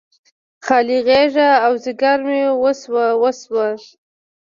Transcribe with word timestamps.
خالي 0.65 0.97
غیږه 1.07 1.49
او 1.65 1.73
ځیګر 1.83 2.17
مې 2.27 2.41
وسوه، 2.61 3.05
وسوه 3.21 3.67